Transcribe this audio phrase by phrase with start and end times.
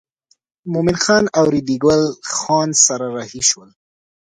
[0.71, 2.01] مومن خان او ریډي ګل
[2.33, 3.69] خان سره رهي شول.